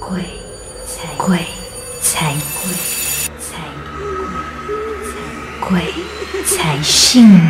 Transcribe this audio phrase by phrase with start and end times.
[0.00, 0.22] 鬼
[0.86, 1.38] 才鬼
[2.00, 2.72] 才鬼
[3.38, 3.58] 才
[5.60, 5.82] 鬼
[6.44, 7.40] 才信你。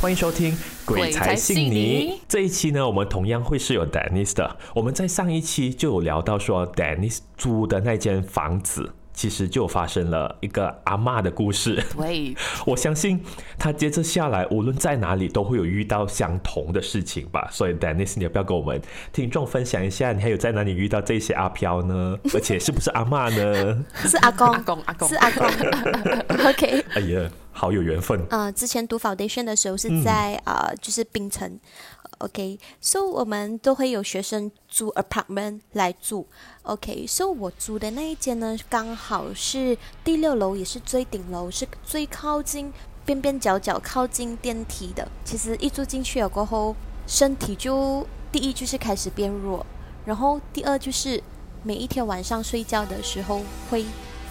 [0.00, 0.52] 欢迎收听
[0.84, 4.56] 《鬼才信你》这一期呢，我们同样会是有 Dennis 的。
[4.74, 8.92] 我们在上一期就有聊到说，Dennis 租的那间房子。
[9.22, 11.80] 其实就发生了一个阿妈的故事。
[11.96, 12.34] 对，
[12.66, 13.22] 我相信
[13.56, 17.48] 他接着下来，无论在哪里都会有遇到相同的事情吧。
[17.52, 22.18] 所以，Dennis，你要不要跟我们听众分享一下，你还有在哪里遇到这些阿飘呢？
[22.34, 23.84] 而且是不是阿妈呢？
[23.94, 25.46] 是阿公，阿公，阿公，是阿公。
[26.50, 26.84] OK。
[26.94, 28.20] 哎呀，好有缘分。
[28.30, 31.60] 呃，之前读 Foundation 的时候是在呃，就是槟城。
[32.18, 36.26] OK，so 我们都会有学生租 apartment 来住。
[36.62, 42.72] OK，so 我租的那一间呢，刚好是第六楼，也是最顶楼，是最靠近
[43.04, 45.06] 边边角角靠近电梯的。
[45.24, 46.76] 其实一住进去了过后，
[47.08, 49.66] 身体就第一就是开始变弱，
[50.06, 51.20] 然后第二就是
[51.64, 53.84] 每一天晚上睡觉的时候会。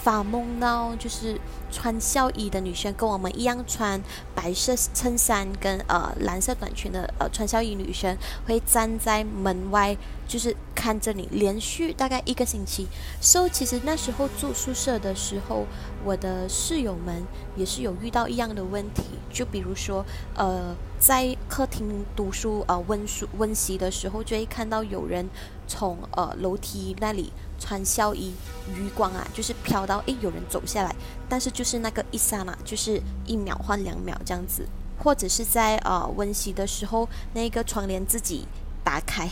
[0.04, 1.40] 发梦到就是
[1.72, 4.02] 穿校衣的女生，跟我们一样穿
[4.34, 9.96] 白色衬衫跟呃蓝色短裙的呃穿校衣女生，会站在门外，
[10.28, 12.88] 就是看着你，连续大概一个星期。
[13.22, 15.66] 所以其实那时候住宿舍的时候，
[16.04, 17.24] 我的室友们
[17.56, 20.04] 也是有遇到一样的问题，就比如说
[20.36, 25.30] 呃在客厅读书呃温书温习的时候，就会看到有人
[25.68, 27.32] 从呃楼梯那里。
[27.62, 28.34] 穿校衣，
[28.76, 30.96] 余光啊，就是飘到诶，有人走下来，
[31.30, 34.68] 但是就是那个一刹那，就是一秒换两秒这样子，
[34.98, 38.48] 或者是在呃温习的时候，那个窗帘自己
[38.84, 39.30] 打开，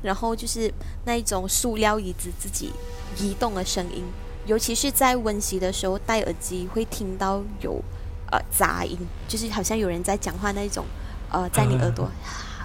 [0.00, 0.72] 然后就是
[1.04, 2.72] 那一种塑料椅子自己
[3.18, 4.04] 移动的声音，
[4.46, 7.82] 尤其是在温习的时候戴耳机会听到有
[8.30, 10.84] 呃杂音，就是好像有人在讲话那种，
[11.30, 12.08] 呃，在你耳朵，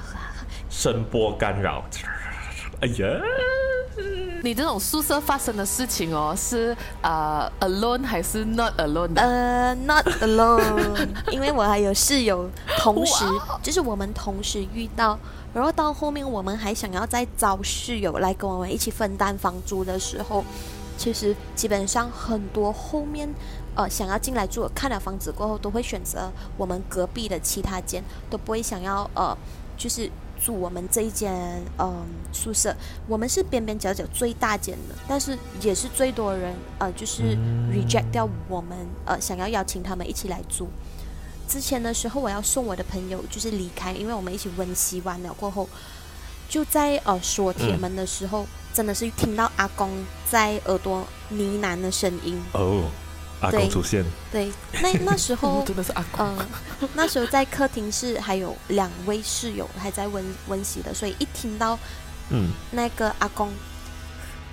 [0.70, 1.84] 声波干扰，
[2.82, 3.06] 哎呀。
[4.44, 9.12] 你这种宿舍发生的事情哦，是呃 alone 还是 not alone？
[9.16, 13.26] 呃，not alone， 因为我还有室友，同时
[13.64, 15.18] 就是我们同时遇到，
[15.54, 20.44] 然后到后面我们还想要再招室友来跟我们一起分担房租的时候，
[20.98, 23.28] 其实基本上很多后面
[23.76, 29.36] 呃想要进来住，看了房子过后都会选择我们隔壁的其他间，都不会想要呃
[29.78, 30.10] 就是。
[30.44, 31.34] 住我们这一间
[31.78, 32.76] 嗯宿舍，
[33.08, 37.38] 我们是边边角角最大间的，但是也是最多人呃，就是
[37.72, 40.70] reject 掉我们呃，想要邀请他们一起来住。
[41.48, 45.68] 之前的时候，我要送我的朋友就是离开，因为我们一起温习完了过后，
[46.50, 49.90] 就在呃锁铁门的时候，真的是听到阿公
[50.30, 52.84] 在耳朵呢喃的声音哦。
[53.40, 56.26] 阿公出现，对，那那时候 真的是阿公。
[56.26, 61.78] 嗯，那时候在客厅是还有两位室友还在温温习的，所以一听到，
[62.30, 63.50] 嗯，那个阿公，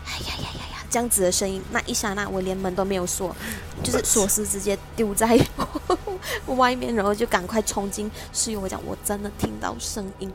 [0.05, 3.35] 哎呀呀呀呀，这样子的声音，那一刹那我连门都没有锁，
[3.83, 5.39] 就是锁匙直接丢在
[6.47, 10.31] 外面，然后就赶快冲进室友，我讲我真的听到声音。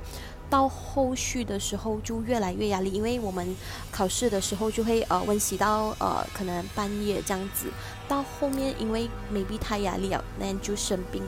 [0.50, 3.56] 到后续的时候就越来越压力，因为我们
[3.92, 7.68] 考试的时候就会呃温习到呃可能半夜这样子。
[8.09, 11.22] 到后面因为 maybe 太压力了，那就生病。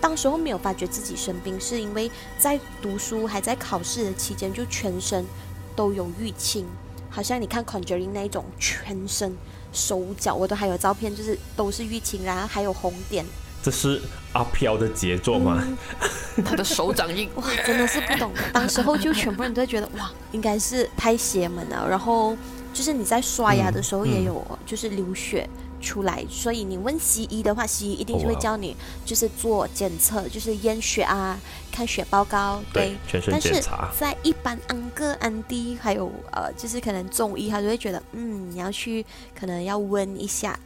[0.00, 5.26] 当时候没有发觉自己生病，是因为在读书还在考试的期间，就全身
[5.74, 6.64] 都有淤青，
[7.10, 9.36] 好像你看 Conjuring 那一种，全身
[9.72, 13.26] 手脚我都还有照片，就是都是淤青，然后还有红点。
[13.60, 14.00] 这是
[14.34, 15.60] 阿飘的杰作吗？
[16.44, 18.30] 他的手掌印哇，真的是不懂。
[18.52, 21.88] 当时候就全部人都觉得哇，应该是太邪门了。
[21.88, 22.36] 然后
[22.72, 25.48] 就是你在刷牙的时候也有，就是流血
[25.80, 26.24] 出来。
[26.28, 31.38] 所以你问西医的话，西医一定是会教你就是做检测，就是验血啊，
[31.70, 32.62] 看血报告。
[32.72, 33.92] 对，全身检查。
[33.98, 39.04] 在一般安哥安迪还有呃，就是可能中医，他就会觉得嗯，你要去
[39.38, 40.58] 可能要问一下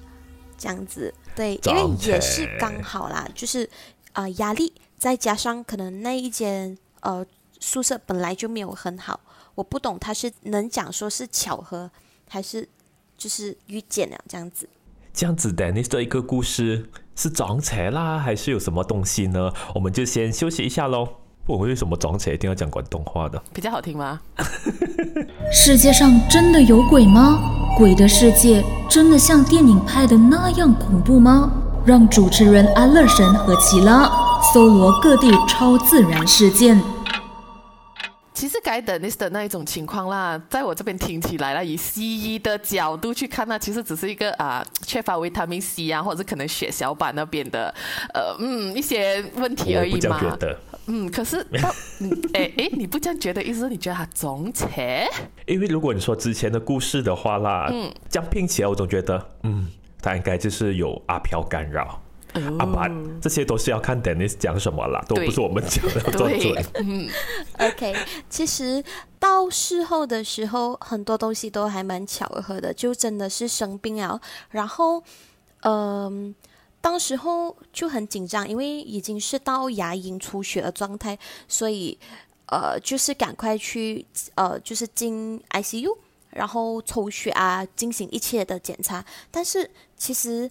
[0.58, 1.12] 这样子。
[1.34, 3.68] 对，因为也是刚好啦，就是
[4.12, 7.24] 啊压力，再加上可能那一间呃
[7.58, 9.18] 宿舍本来就没有很好，
[9.54, 11.90] 我不懂他是能讲说是巧合，
[12.28, 12.68] 还是
[13.16, 14.68] 就是遇见了这样子。
[15.14, 19.52] 这样子，Dennis 的一个故事是撞邪啦，还是有什么东西呢？
[19.74, 21.06] 我们就先休息一下喽。
[21.46, 23.42] 我为什么撞邪一定要讲广东话的？
[23.52, 24.20] 比较好听吗？
[25.52, 27.38] 世界上真的有鬼吗？
[27.76, 31.52] 鬼的世界真的像电影拍的那样恐怖吗？
[31.84, 34.08] 让主持人安乐神和奇拉
[34.54, 36.80] 搜罗各地超自然事件。
[38.42, 47.72] 其实该等 list 的那一种情况啦，在我这边听起来啦，以西医的角度去看呢，其实只是一个啊缺乏维他命 C 啊，或者是可能血小板那边的
[48.12, 50.20] 呃嗯一些问题而已嘛。
[50.86, 51.46] 嗯，可是
[52.34, 55.06] 哎哎，你不这样觉得，意思你觉得他总且？
[55.46, 59.68] 因为如果你说之前的故事的话啦，嗯，这样拼起来，我总觉得，嗯，
[60.00, 62.02] 他应该就是有阿飘干扰。
[62.58, 62.88] 阿爸，
[63.20, 66.64] 这些都是要看 Dennis 讲什么啦，都不是我们讲的做准。
[66.80, 67.06] 嗯
[67.58, 67.94] ，OK，
[68.30, 68.82] 其实
[69.18, 74.18] 到事后的时候，很多东西都还蛮巧合的，就真的是生病了。
[74.48, 75.02] 然后，
[75.60, 76.34] 嗯，
[76.80, 81.98] 当时候就很紧张，因为已经是到牙龈出血的状态，所以
[82.46, 84.06] 呃，就是赶快去
[84.36, 85.94] 呃，就是进 ICU，
[86.30, 89.04] 然后抽血啊，进行一切的检查。
[89.30, 90.50] 但是其实。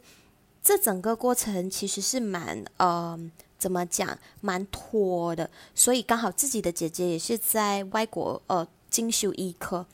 [0.64, 3.20] 这整个过程其实是蛮呃，
[3.58, 5.50] 怎么讲，蛮拖的。
[5.74, 9.86] 所以刚好自己的姐姐也是在外国呃进修医科，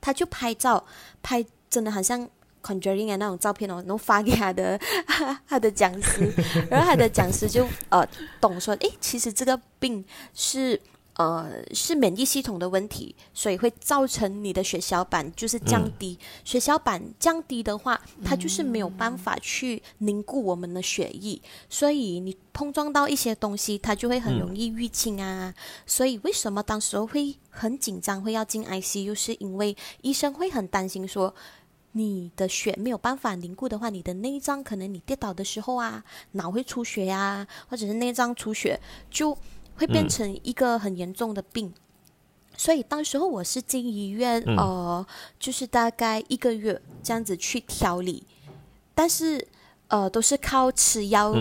[0.00, 0.84] 他就拍照
[1.22, 2.28] 拍，真的很像
[2.62, 4.78] Conjuring 的那种照片哦，然后发给他的
[5.48, 6.32] 他的讲师，
[6.70, 8.06] 然后他的讲师就呃
[8.40, 10.04] 懂说，诶，其实这个病
[10.34, 10.80] 是。
[11.16, 16.18] 呃，是免疫系统的问题，所以会造成你的血小板就是降低。
[16.44, 21.40] 血小板降低的话，它就是没有办法去凝固我们的血液，
[21.70, 25.54] 所以你碰撞到一些东西，它就会很容易淤青啊。
[25.86, 31.34] 所以为什么当时候会很紧张，会要进 ICU，是因为医生会很担心说，
[31.92, 38.78] 你的血没有办法凝固的话，你的内脏可能你跌倒的时候啊，脑会出血呀，或者是内脏出血
[39.10, 39.34] 就。
[39.76, 41.72] 会变成一个很严重的病，
[42.56, 45.06] 所以当时候我是进医院，呃，
[45.38, 48.24] 就是大概一个月这样子去调理，
[48.94, 49.46] 但是
[49.88, 51.34] 呃都是靠吃药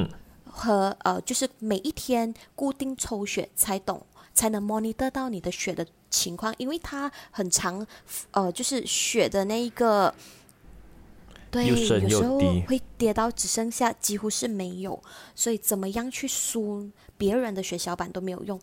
[0.46, 7.86] 和呃就是每一天固定抽血才懂才能 monitor 到你的血的情况，因为它很长，
[8.32, 10.14] 呃就是血的那一个。
[11.52, 11.76] 对，有
[12.10, 12.38] 时候
[12.68, 15.02] 会跌到只剩下几乎是没有，
[15.34, 18.60] 所以怎么样去输别人的血小板都没有用。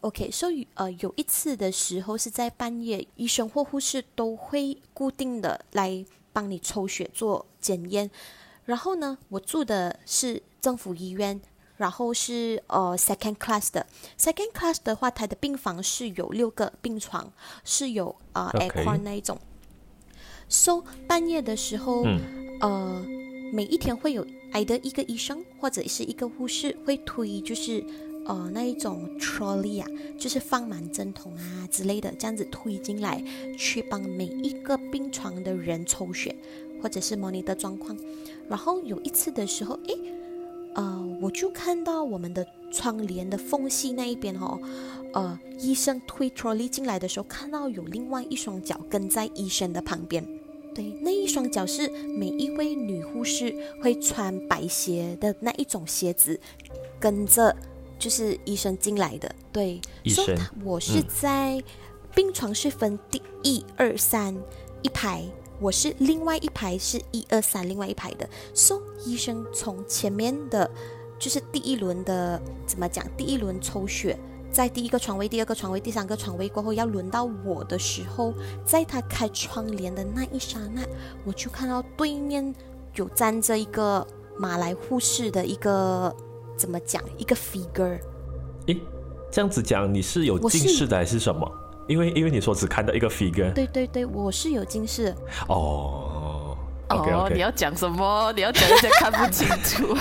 [0.00, 8.10] OK，所以呃有一次的时候是在半夜，医生或护士都会固定的来帮你抽血做检验。
[8.66, 11.40] 然后呢，我住的是政府医院，
[11.76, 13.86] 然后是呃 second class 的
[14.18, 17.32] second class 的话，它的病房是有六个病床，
[17.64, 19.38] 是有啊 aircon 那一种。
[20.48, 22.04] So 半夜的时候，
[22.60, 23.04] 呃，
[23.54, 27.84] 每一天会有挨的一个医生或者是一个护士会推，就是
[28.26, 29.86] 呃那一种 trolley 啊，
[30.18, 33.22] 就是放满针筒啊之类的，这样子推进来，
[33.56, 36.34] 去帮每一个病床的人抽血，
[36.82, 37.96] 或者是模拟的状况。
[38.48, 39.96] 然后有一次的时候，诶，
[40.74, 44.58] 呃，我就看到我们的窗帘的缝隙那一边哦，
[45.12, 50.26] 呃，医生推 trolley 进来的时候，看到有另外一双脚跟在医生的旁边。
[50.74, 56.38] 对，那一双脚是每一位女护士会穿白鞋的那一种鞋子，
[56.98, 57.54] 跟着
[57.98, 59.34] 就是医生进来的。
[59.52, 61.62] 对，所以我是在
[62.14, 64.34] 病床是分第一二三
[64.82, 65.24] 一排，
[65.60, 68.28] 我是另外一排是一二三另外一排的。
[68.52, 70.68] 所以医生从前面的，
[71.18, 73.06] 就是第一轮的怎么讲？
[73.16, 74.18] 第一轮抽血。
[74.54, 78.32] 在第一个床位、第二个床位、第三个床位过后，要轮到我的时候，
[78.64, 80.80] 在他开窗帘的那一刹那，
[81.24, 82.54] 我就看到对面
[82.94, 84.06] 有站着一个
[84.38, 86.14] 马来护士的一个
[86.56, 87.98] 怎么讲一个 figure。
[88.68, 88.80] 诶，
[89.28, 91.50] 这样子讲你是有近视的还是什么？
[91.88, 93.52] 因为因为你说只看到一个 figure。
[93.52, 95.12] 对对对，我是有近视。
[95.48, 96.13] 哦。
[96.96, 98.32] 哦，你要讲什么？
[98.34, 99.94] 你要讲一些看不清楚。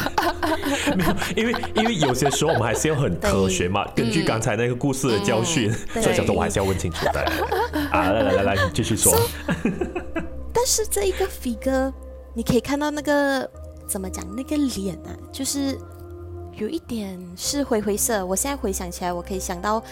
[0.96, 7.22] 没有，因为因为有些时候我们还是要很科学嘛，根据刚才那个故事的教训，所以讲说我还是要问清楚的。
[7.92, 9.14] 啊，来来来来，你继续说。
[10.54, 11.92] 但是这一个 figure，
[12.34, 13.50] 你可以看到那个
[13.88, 14.24] 怎么讲？
[14.36, 15.78] 那个脸啊，就是
[16.54, 18.26] 有一点是灰灰色。
[18.26, 19.84] 我现在回想起来，我可以想到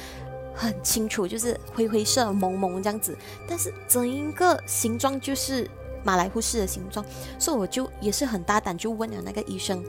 [0.53, 3.17] 很清楚，就是灰灰色、蒙蒙这样子。
[3.47, 5.69] 但是整一个形状就是。
[6.03, 7.05] 马来护士的形状，
[7.39, 9.83] 所以我就也是很大胆，就问了那个医生，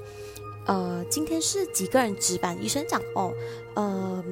[0.66, 2.56] 呃，今天是几个人值班？
[2.62, 3.32] 医生讲，哦，
[3.74, 4.24] 呃，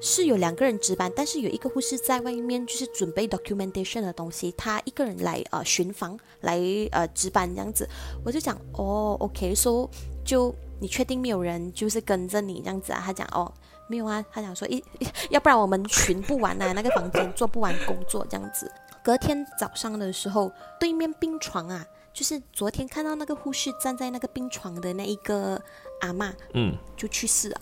[0.00, 6.60] 是有两个人值班，但是有一个护士在外面，就是准备 documentation 的东西，他一个人来呃巡房来
[6.92, 7.88] 呃值班这样子。
[8.24, 9.88] 我就讲，哦，OK，说
[10.24, 13.02] 就你确定没有人就是跟着你这样子啊？
[13.04, 13.50] 他讲，哦，
[13.88, 14.24] 没有啊。
[14.30, 14.84] 他讲说，一
[15.30, 18.70] 要不然我们巡不完啊，那个房间做不完工作这样子。
[19.06, 25.62] 隔天早上的时候，对面病床啊，就是昨天看到那个护士站在那个病床的那一个
[26.00, 27.60] 阿妈，嗯，就去世了。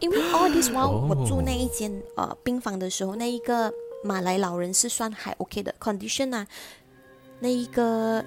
[0.00, 3.72] 因为 all this while 我住那一间呃病房的时候，那一个
[4.04, 6.46] 马来老人是算还 OK 的 condition 啊，
[7.40, 8.22] 那一个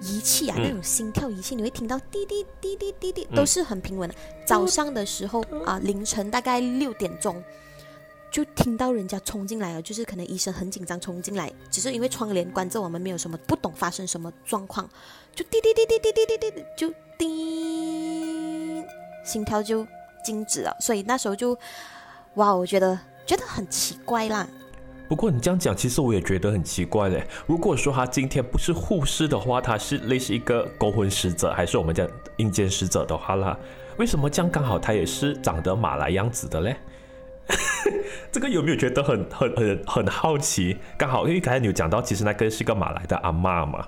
[0.00, 4.14] 仪器啊，那种心跳仪器，你会听到滴滴滴滴滴滴，都是很平稳的。
[4.46, 7.42] 早上的时候啊，凌晨大概六点钟，
[8.30, 14.88] 就听到人家冲进来了，就是可能医生很紧张冲进来，只是因为窗帘关着，我们没有什么不懂发生什么状况，
[15.34, 18.84] 就滴滴滴滴滴滴滴滴，就滴，
[19.24, 19.86] 心跳就
[20.22, 20.76] 静止了。
[20.80, 21.58] 所以那时候就，
[22.34, 24.46] 哇，我觉得觉得很奇怪啦。
[25.08, 27.26] 不过你这样讲，其实我也觉得很奇怪嘞。
[27.46, 32.06] 如果说他今天不是护士的话，他是类似一个勾魂使者，还是我们讲
[32.36, 33.58] 阴间使者的话啦，
[33.96, 36.76] 为什么这样刚好他也是长得马来样子的嘞？
[38.32, 40.76] 这个有没有觉得很很很很好奇？
[40.96, 43.86] 刚好因为刚才你有讲到，其实那个是个马来的阿妈嘛，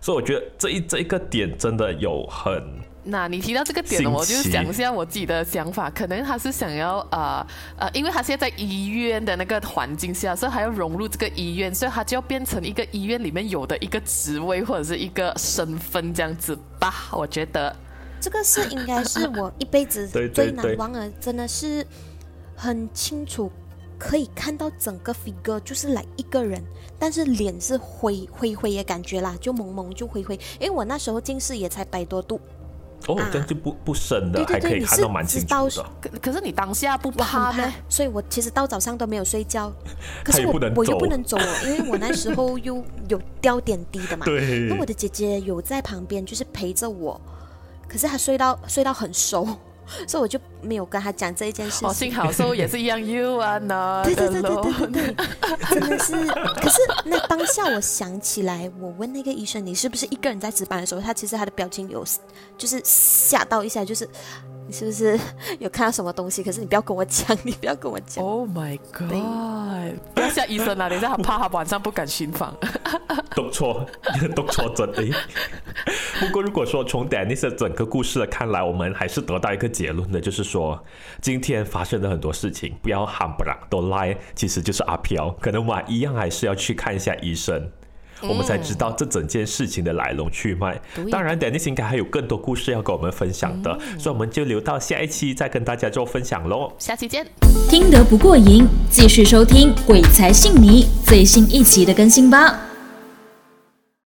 [0.00, 2.62] 所以我觉得这一这一个点真的有很。
[3.02, 7.44] 那你提到这个点呢，我就想一下我自己的想法，可能他是想要呃
[7.78, 16.92] 呃，因为他现在在医院的那个环境下，所以还要融入这个医院，所以他就要变成一个医院里面有的一个职位或者是一个身份这样子吧。
[17.12, 17.74] 我觉得
[18.20, 21.84] 这个是应该是我一辈子 最难忘的，真的是
[22.62, 23.50] 很清楚
[23.98, 26.62] 可以看到整个 figure 就是来一个人，
[26.98, 32.38] 但是脸是灰灰灰的感觉啦，就蒙蒙就灰灰，因为我那时候近视也才百多度。
[33.06, 35.86] 哦，这样就不不深的，还可以看到蛮清楚的。
[36.02, 37.72] 可可是你当下不怕吗？
[37.88, 39.72] 所以我其实到早上都没有睡觉。
[40.22, 44.26] 可是我我又不能走，因为我那时候又有掉点滴的嘛。
[44.28, 44.68] 对。
[44.68, 47.18] 那我的姐姐有在旁边，就是陪着我。
[47.88, 49.48] 可是她睡到睡到很熟。
[50.06, 51.88] 所以我就没有跟他讲这一件事情。
[51.88, 55.16] 哦，幸好说也是一样，You are not 对对对对对对对，
[55.70, 56.12] 真的是。
[56.60, 62.04] 可是那当下我想起来，我问那个医生，你是不是一个人在值班的时候，他其实他的表情有，
[62.56, 64.08] 就是吓到一下，就是。
[64.70, 65.18] 你是不是
[65.58, 66.44] 有看到什么东西？
[66.44, 68.24] 可是你不要跟我讲， 你不要跟我讲。
[68.24, 69.98] Oh my god！
[70.14, 70.88] 不要吓医生啊！
[70.88, 72.56] 等一下他怕他晚上不敢巡访。
[73.34, 73.84] 读错，
[74.36, 75.02] 读错真的。
[76.20, 80.80] 不过如果说从 Dennis 的整个故事看来，我们还是得到一个结论的，就是说
[81.20, 85.30] 今天发生的很多事情，不要喊不让都赖，其实就是阿飘。
[85.40, 87.68] 可能我们一样还是要去看一下医生。
[88.22, 90.80] 我们才知道这整件事情的来龙去脉。
[91.10, 96.72] 当然，Dennis 应该还有更多故事要跟我们分享的，所以我们就留到下一期再跟大家做分享喽。
[96.78, 97.26] 下期见！
[97.68, 102.69] 听得不过瘾，继续收听《鬼才信你》最新一期的更新吧。